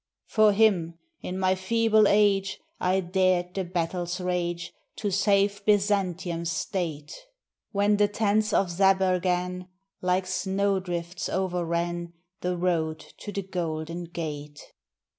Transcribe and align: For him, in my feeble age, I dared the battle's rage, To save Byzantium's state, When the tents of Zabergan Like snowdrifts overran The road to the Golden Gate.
For 0.25 0.51
him, 0.51 0.97
in 1.21 1.37
my 1.37 1.53
feeble 1.53 2.07
age, 2.07 2.59
I 2.79 3.01
dared 3.01 3.53
the 3.53 3.63
battle's 3.63 4.19
rage, 4.19 4.73
To 4.95 5.11
save 5.11 5.63
Byzantium's 5.63 6.49
state, 6.51 7.13
When 7.71 7.97
the 7.97 8.07
tents 8.07 8.51
of 8.51 8.71
Zabergan 8.71 9.67
Like 10.01 10.25
snowdrifts 10.25 11.29
overran 11.29 12.13
The 12.39 12.57
road 12.57 12.97
to 13.19 13.31
the 13.31 13.43
Golden 13.43 14.05
Gate. 14.05 14.73